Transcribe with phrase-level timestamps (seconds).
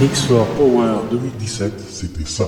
[0.00, 2.44] Mix for Power 2017, c'était ça.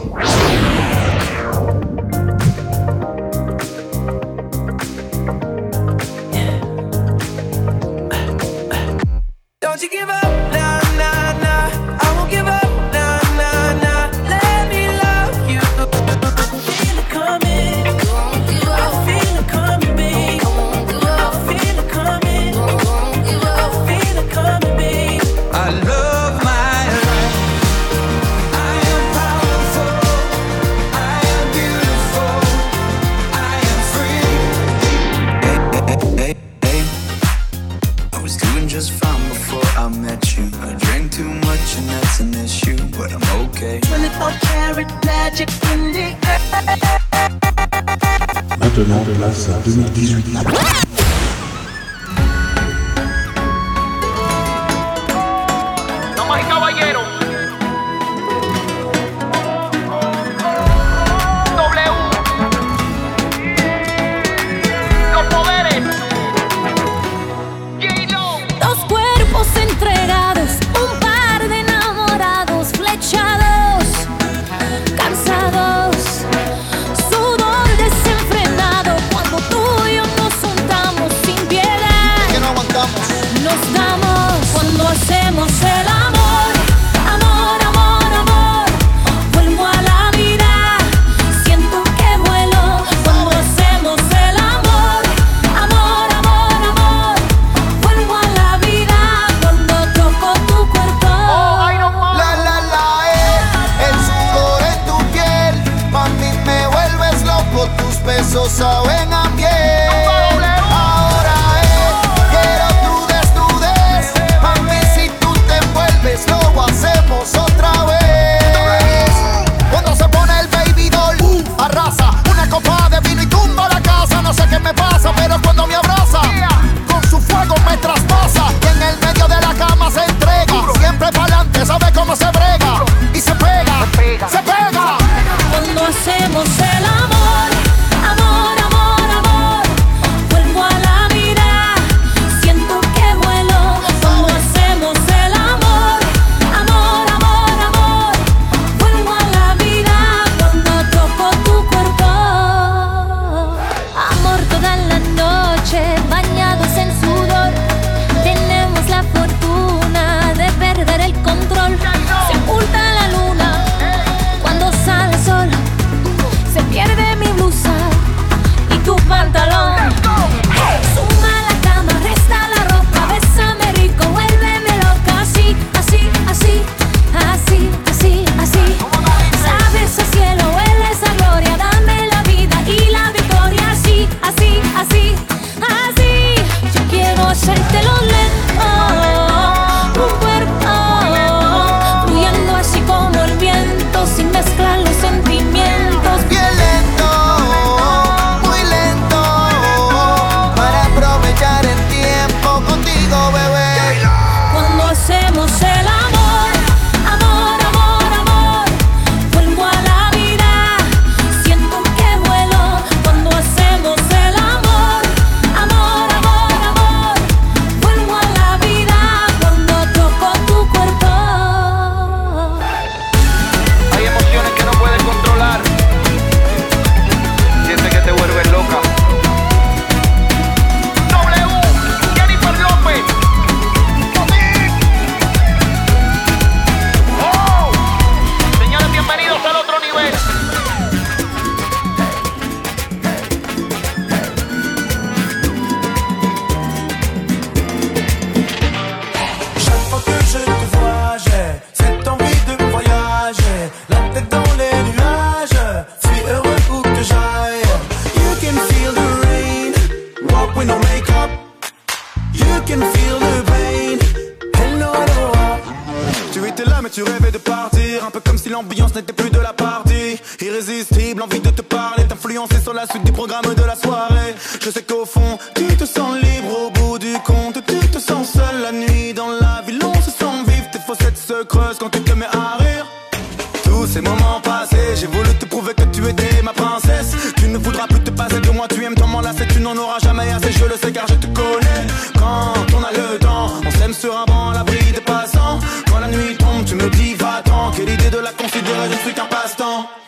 [290.33, 291.83] à ces jeux, le sais car je te connais.
[292.19, 295.59] Quand on a le temps, on s'aime sur un banc à l'abri des passants.
[295.91, 297.71] Quand la nuit tombe, tu me dis va-t'en.
[297.73, 300.00] Quelle idée de la considérer, je suis qu'un passe-temps.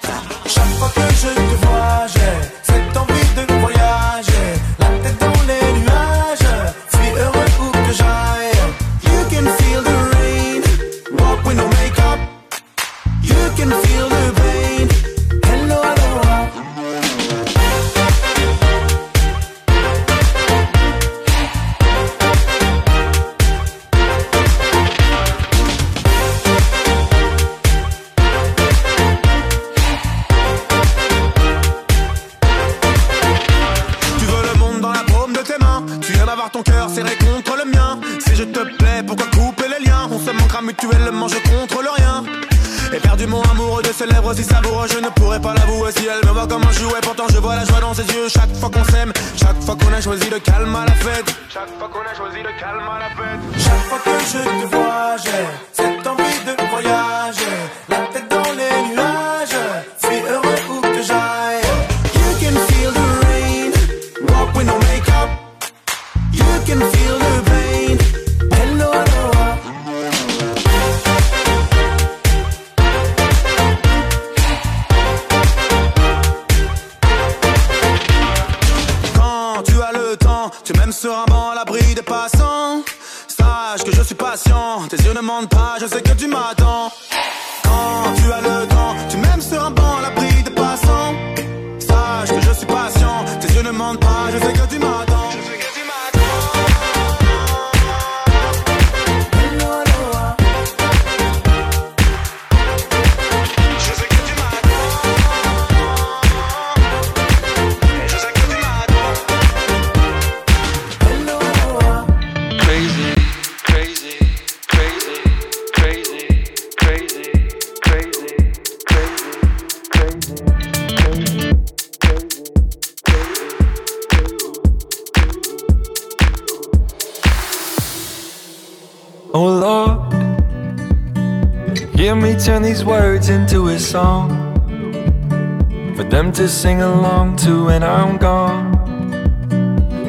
[136.43, 138.73] To sing along to when I'm gone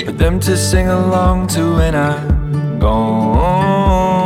[0.04, 4.18] for them to sing along to when I'm gone.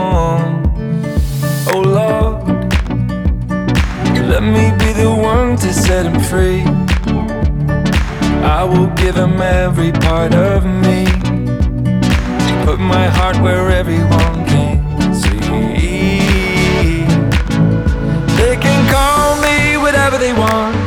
[1.68, 2.48] Oh Lord,
[4.30, 6.62] let me be the one to set him free.
[8.42, 11.08] I will give him every part of me.
[12.64, 15.40] Put my heart where everyone can see.
[18.40, 20.87] They can call me whatever they want,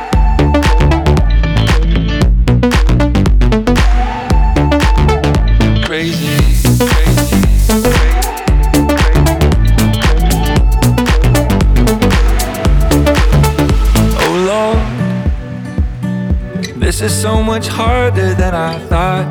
[17.03, 19.27] is so much harder than I thought.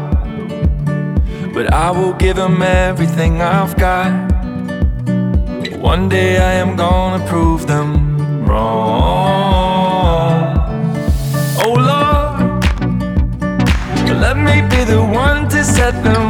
[1.55, 4.11] But I will give him everything I've got.
[5.79, 9.51] One day I am gonna prove them wrong.
[11.65, 12.39] Oh Lord,
[14.25, 16.30] let me be the one to set them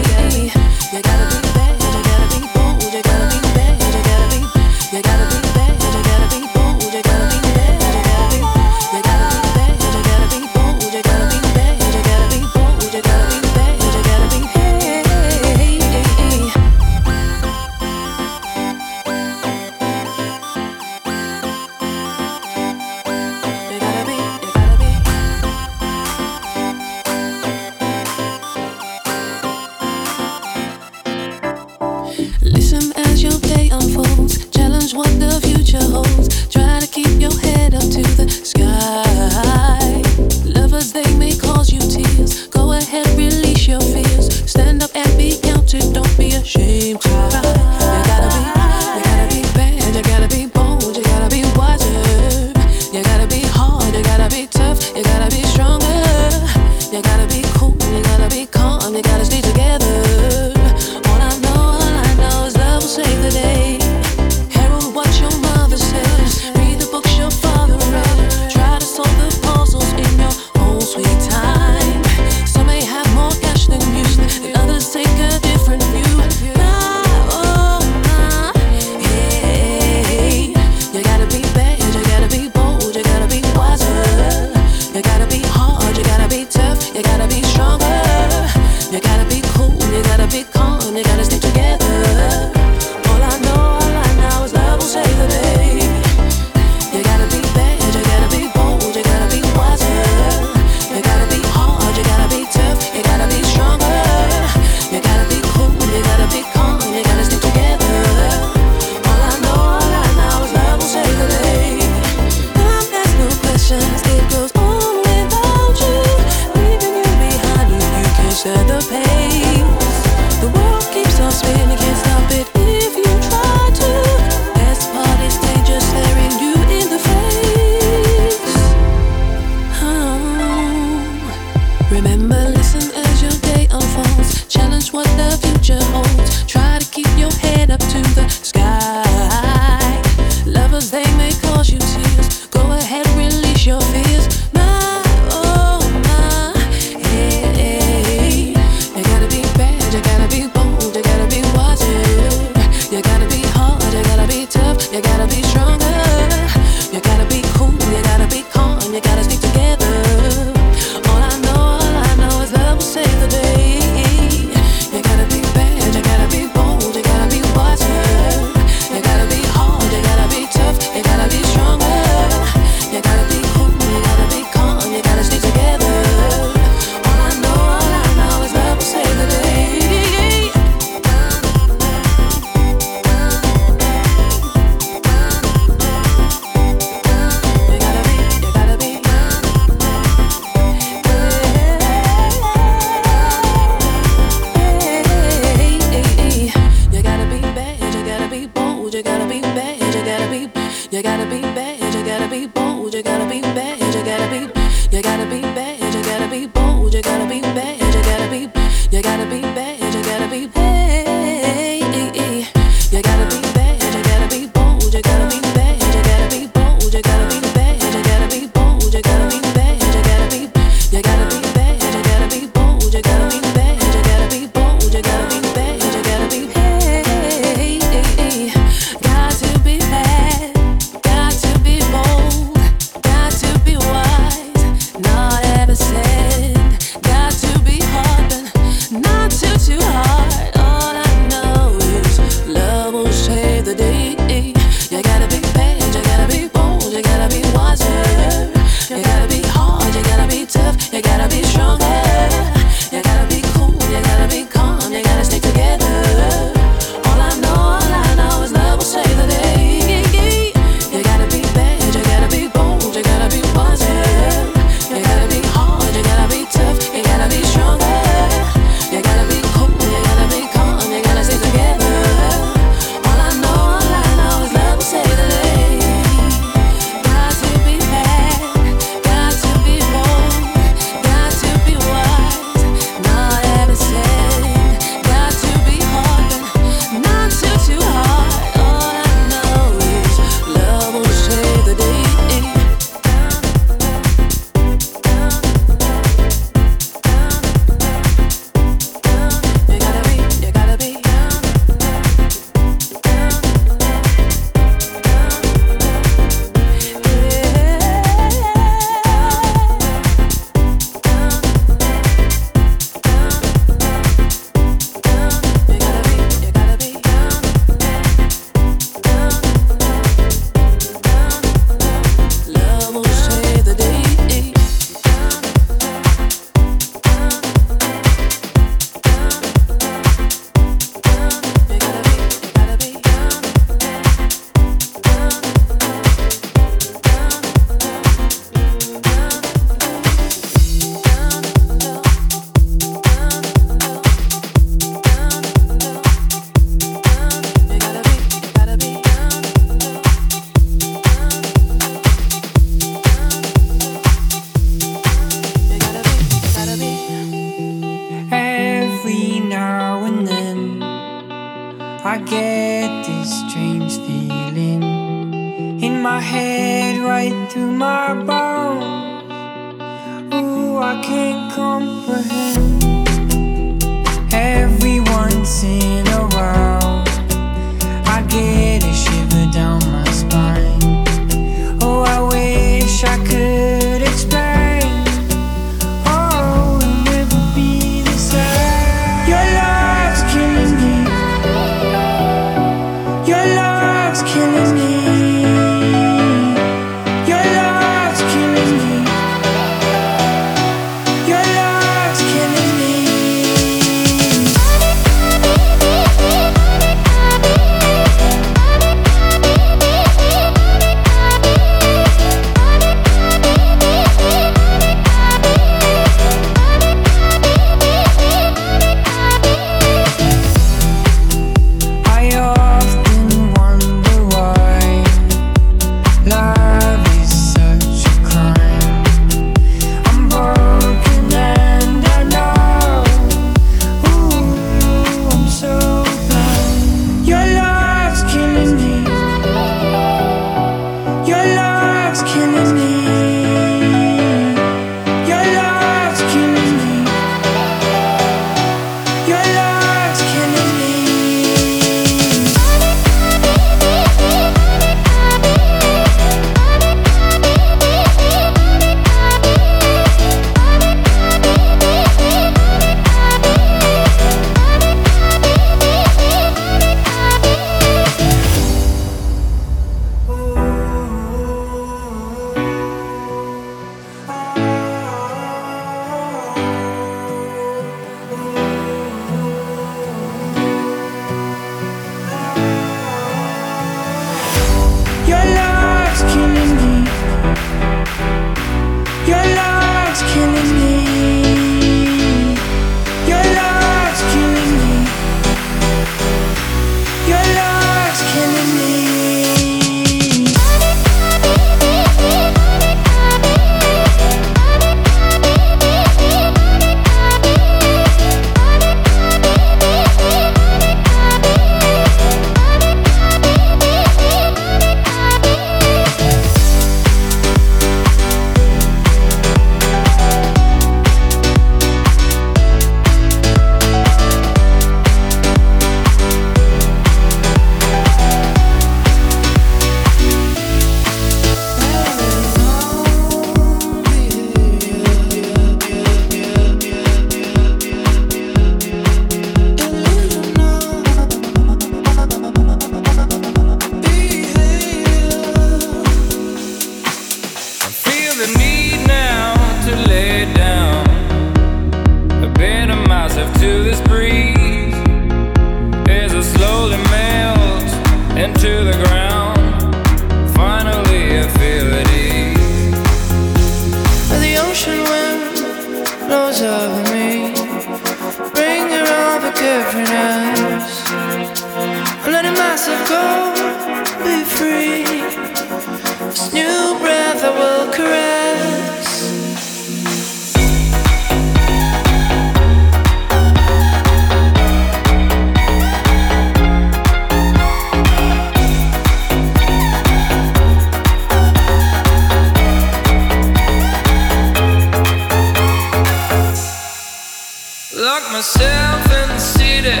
[598.22, 600.00] lock myself in the city.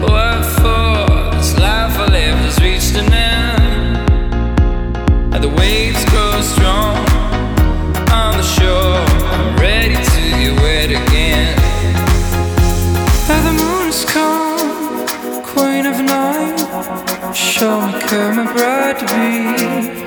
[0.00, 1.36] What for?
[1.36, 3.96] This life I live has reached an end.
[5.34, 6.96] And the waves grow strong
[8.10, 9.04] on the shore.
[9.34, 11.56] I'm ready to get wet again.
[13.28, 15.06] Now the moon is calm,
[15.42, 17.34] queen of night.
[17.34, 20.02] Show me care, my bride to be.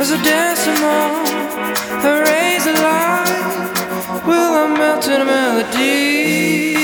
[0.00, 1.24] As I dance among
[2.02, 3.29] the rays of light.
[4.30, 6.79] Will I melt in a melody?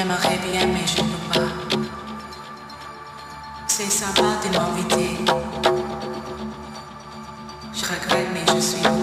[0.00, 1.86] J'aimerais bien, mais je ne peux pas.
[3.66, 5.18] C'est sympa de m'inviter.
[7.74, 8.99] Je regrette, mais je suis.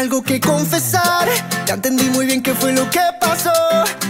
[0.00, 1.28] algo que confesar.
[1.66, 3.52] Ya entendí muy bien qué fue lo que pasó.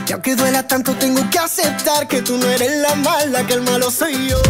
[0.06, 3.62] Y aunque duela tanto, tengo que aceptar que tú no eres la mala, que el
[3.62, 4.40] malo soy yo.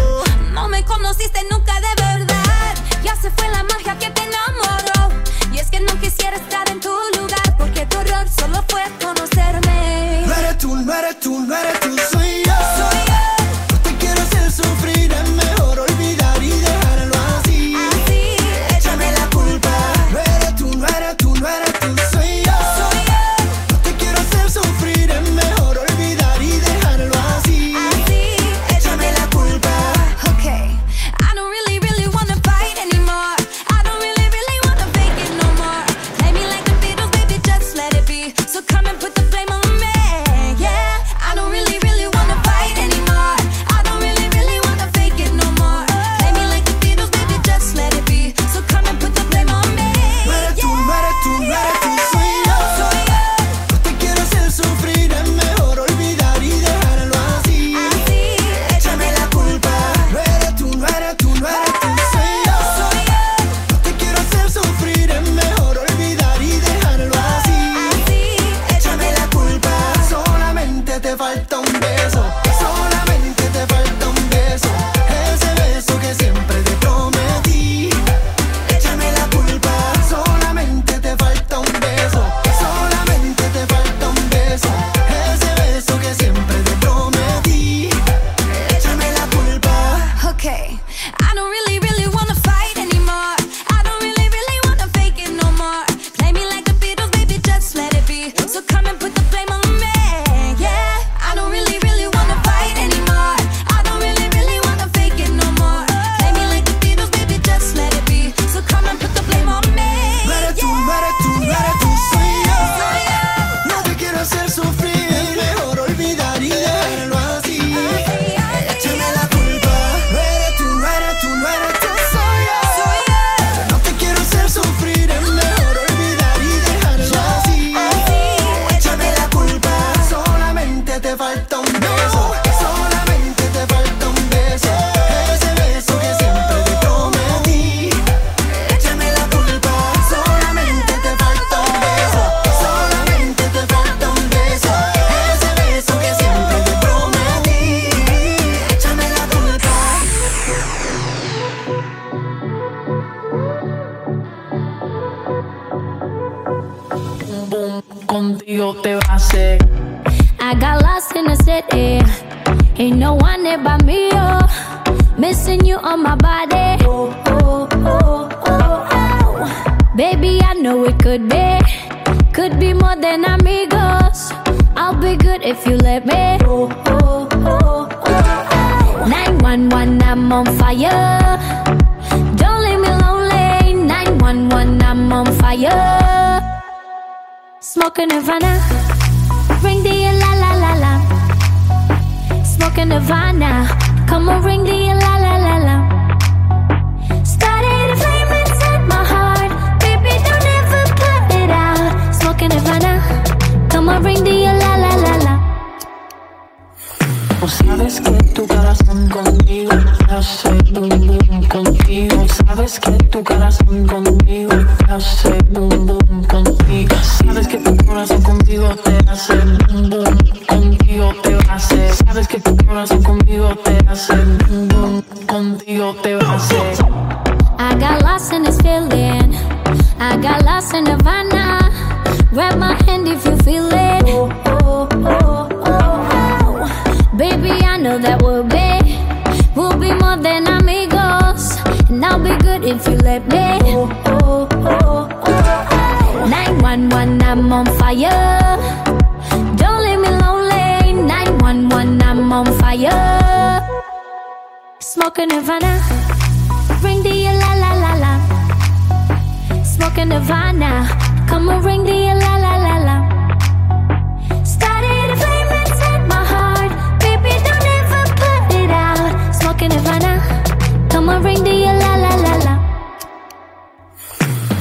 [0.52, 2.74] No me conociste nunca de verdad.
[3.02, 5.14] Ya se fue la magia que te enamoró.
[5.52, 10.24] Y es que no quisiera estar en tu lugar, porque tu error solo fue conocerme.
[10.26, 12.09] No eres tú, no eres tú, no eres tú.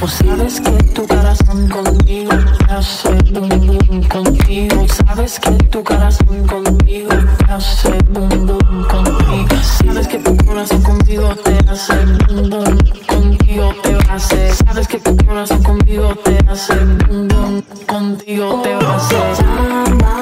[0.00, 4.86] Pues sabes que tu corazón conmigo me hace bum bum contigo.
[4.88, 9.62] Sabes que tu corazón conmigo me hace bum bum contigo.
[9.84, 11.94] Sabes que tu corazón conmigo te hace
[12.28, 14.54] bum bum contigo te va a hacer.
[14.54, 16.74] Sabes que tu corazón conmigo te hace
[17.06, 20.19] bum bum contigo te va a hacer.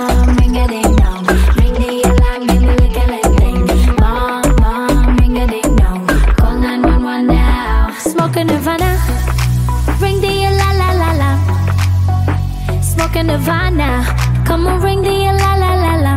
[13.19, 14.05] like a nirvana.
[14.47, 16.14] Come and ring the la la la la.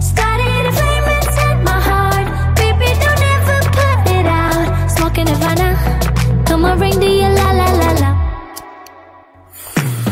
[0.00, 2.26] Started a flame inside my heart.
[2.56, 4.90] Baby, don't ever put it out.
[4.90, 5.68] Smoke a nirvana.
[6.46, 8.10] Come and ring the la la la la.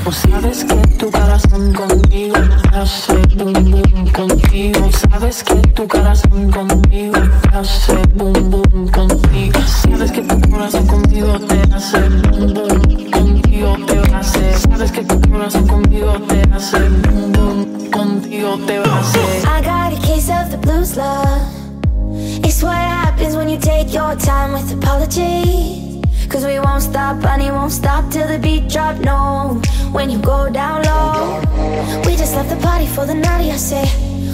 [0.04, 2.36] Tú sabes que tu corazón conmigo
[2.72, 4.90] hace boom boom contigo.
[4.92, 7.16] Sabes que tu corazón conmigo
[7.52, 9.60] hace boom boom contigo.
[9.66, 13.93] Sabes que tu corazón conmigo te hace boom boom contigo.
[14.24, 14.58] hace.
[14.58, 15.20] Sabes que tu
[15.66, 16.78] conmigo te hace.
[16.78, 19.44] Boom, boom, contigo te va a hacer.
[19.46, 21.42] I got a case of the blues, love.
[22.44, 26.00] It's what happens when you take your time with apology.
[26.28, 28.96] Cause we won't stop, honey, won't stop till the beat drop.
[28.98, 29.60] No,
[29.92, 31.40] when you go down low,
[32.06, 33.52] we just left the party for the night.
[33.52, 33.84] I say,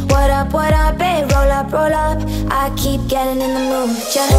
[0.06, 1.30] What up, what up, babe?
[1.32, 2.18] Roll up, roll up.
[2.50, 3.96] I keep getting in the mood.
[4.14, 4.30] Just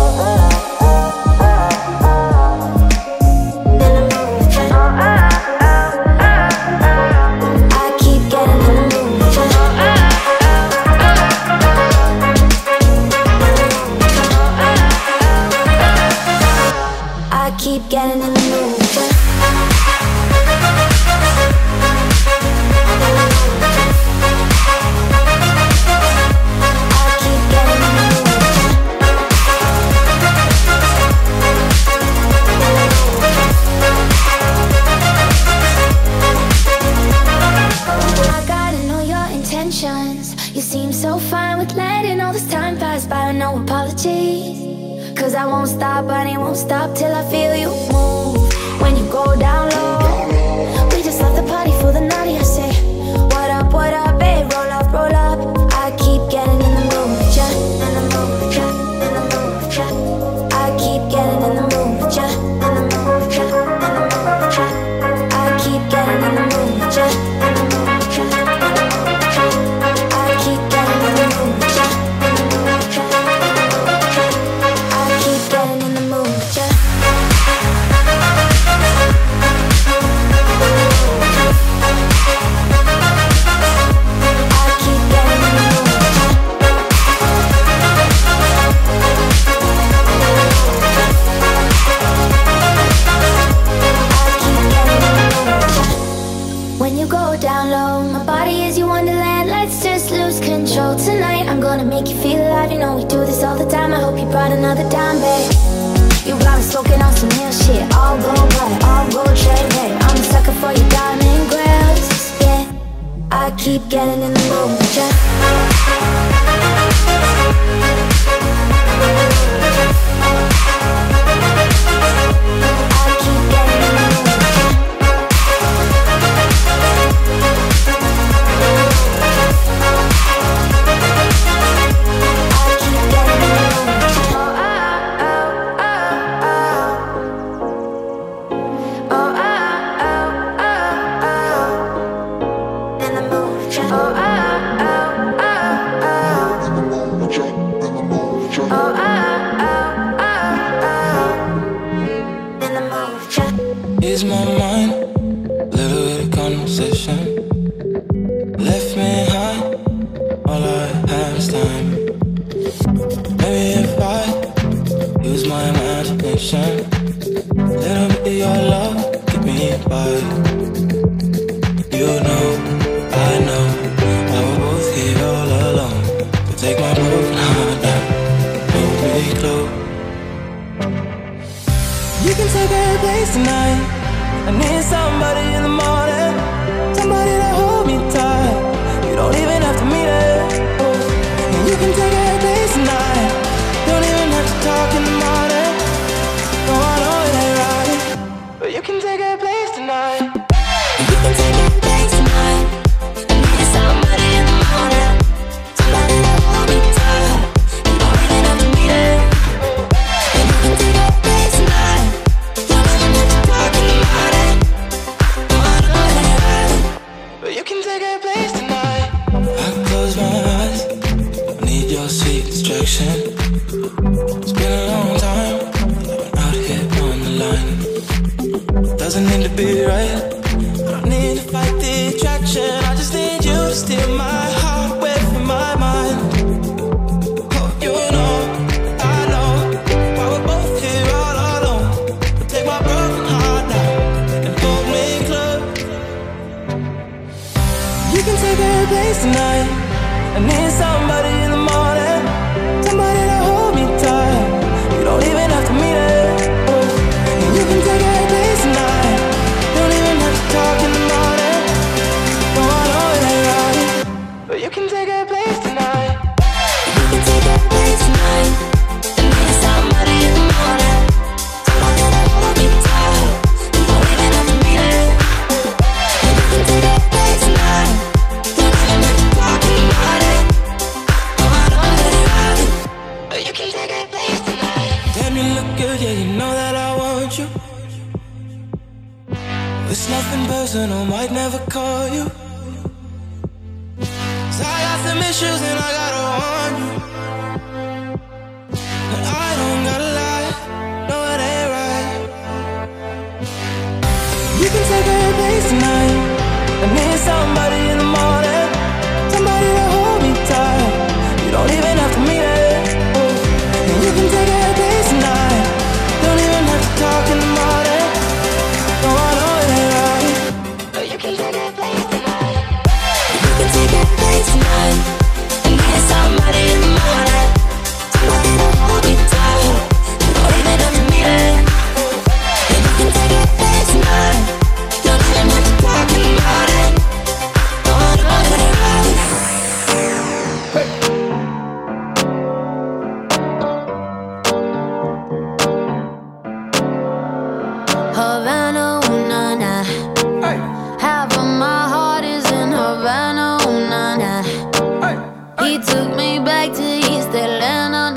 [355.92, 358.11] took me back to East Atlanta,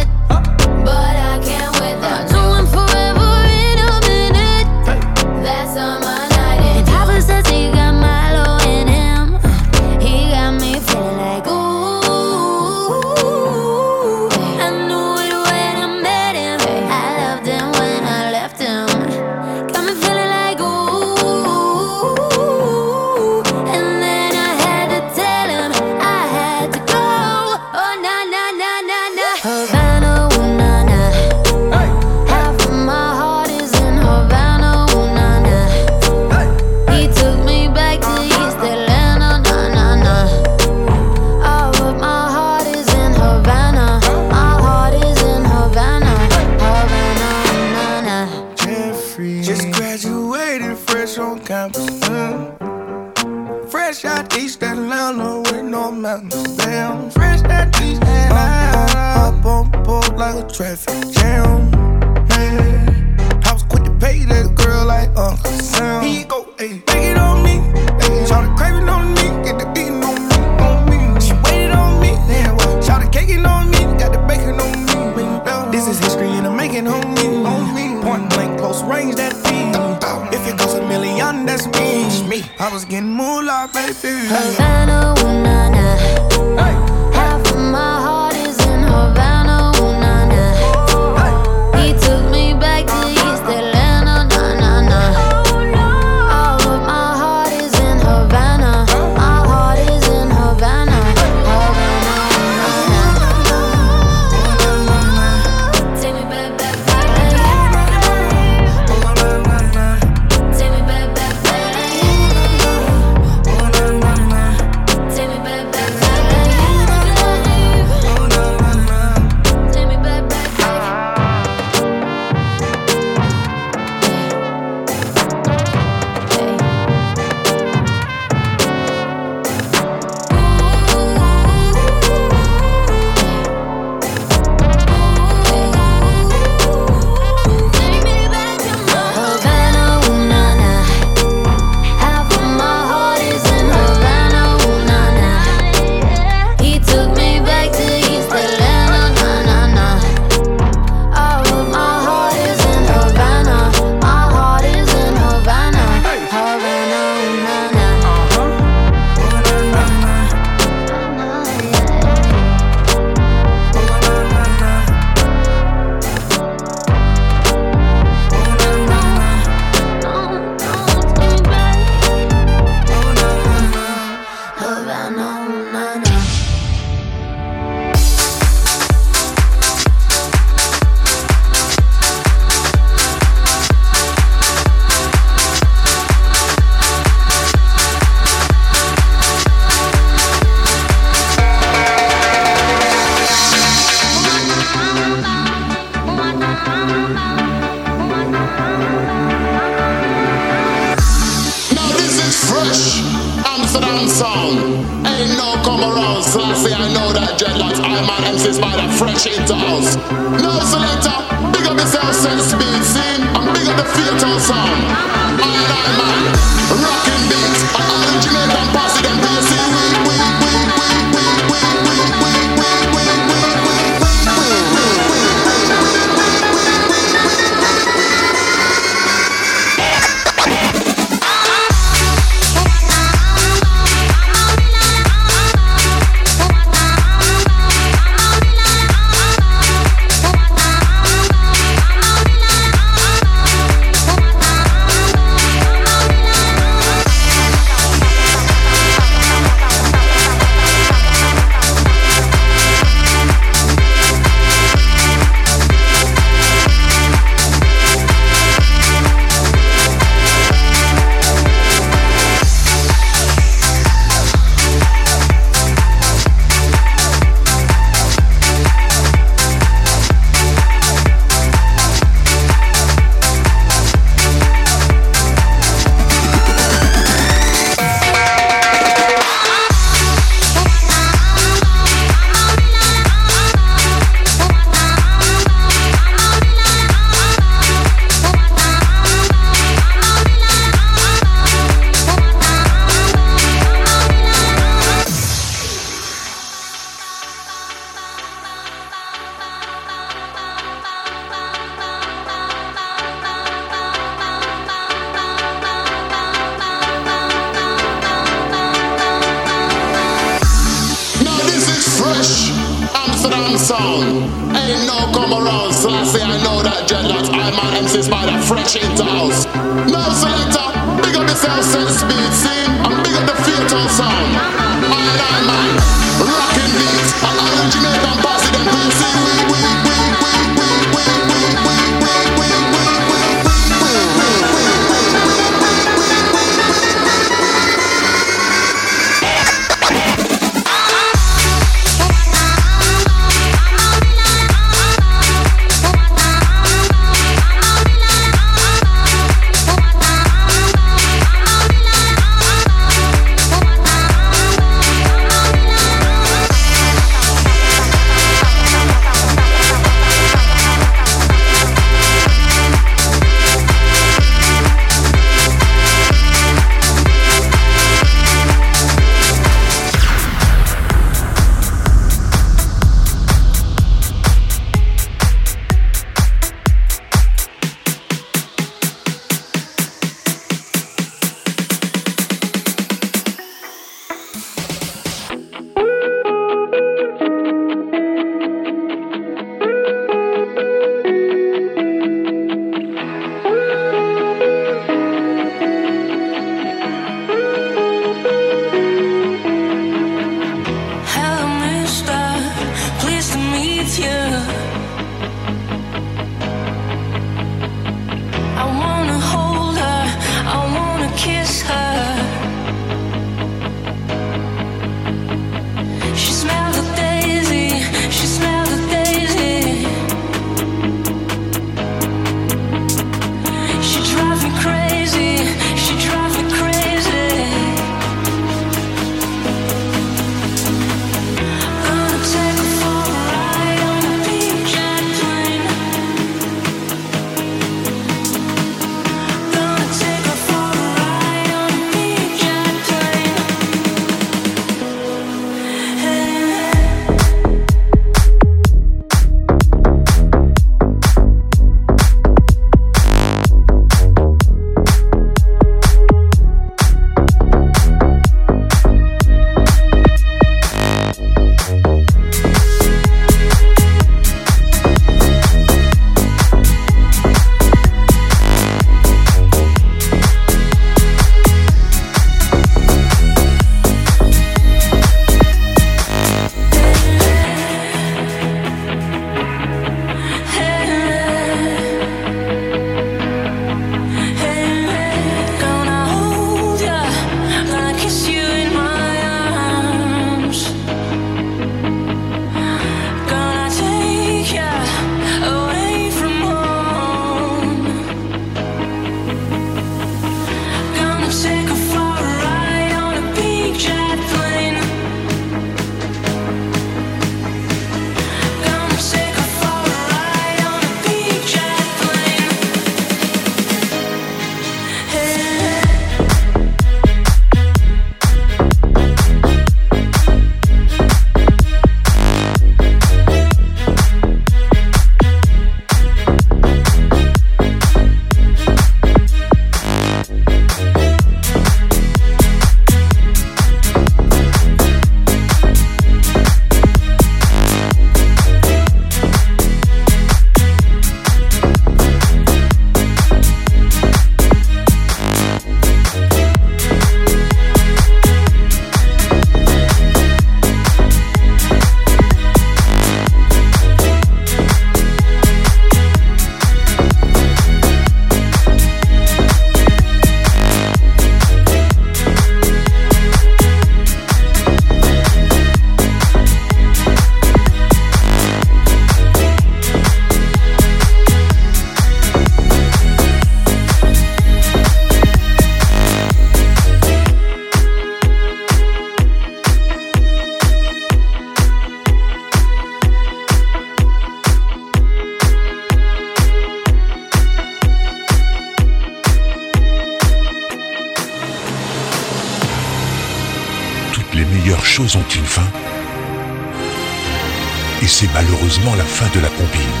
[598.32, 600.00] malheureusement la fin de la combine.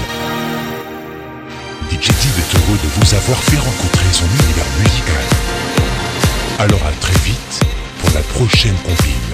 [1.90, 5.24] DJ est heureux de vous avoir fait rencontrer son univers musical.
[6.58, 7.60] Alors à très vite
[8.00, 9.33] pour la prochaine combine.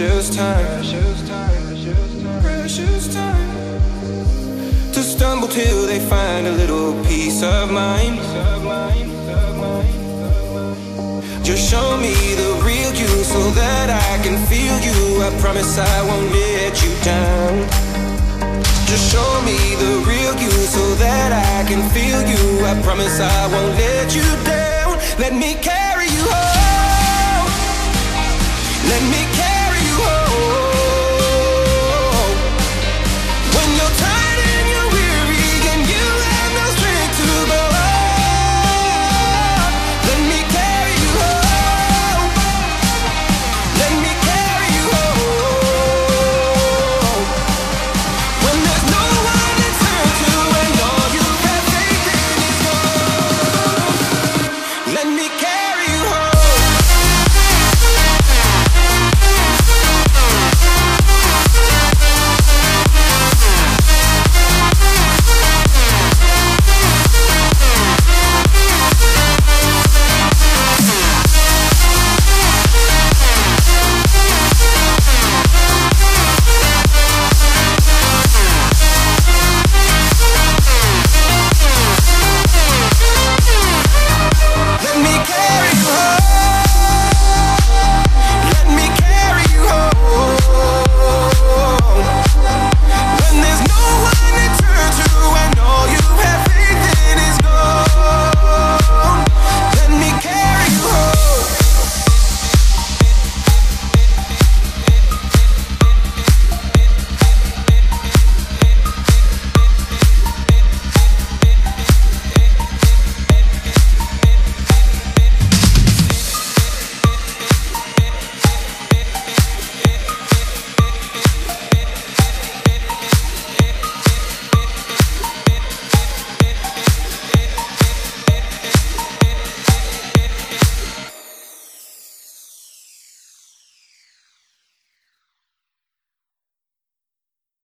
[0.00, 2.42] Little precious time.
[2.42, 3.82] Precious time.
[4.92, 8.18] To stumble till they find a little peace of mind.
[11.42, 15.22] Just show me the real you so that I can feel you.
[15.22, 17.66] I promise I won't let you down.
[18.86, 22.64] Just show me the real you so that I can feel you.
[22.66, 24.98] I promise I won't let you down.
[25.18, 27.48] Let me carry you home.
[28.88, 29.37] Let me.